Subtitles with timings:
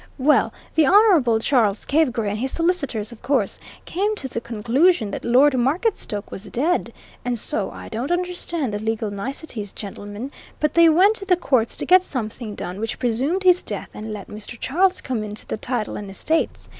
[0.17, 5.11] Well, the Honourable Charles Cave Gray, and his solicitors, of course, came to the conclusion
[5.11, 6.91] that Lord Marketstoke was dead,
[7.23, 11.75] and so I don't understand the legal niceties, gentlemen, but they went to the courts
[11.75, 14.59] to get something done which presumed his death and let Mr.
[14.59, 16.67] Charles come into the title and estates.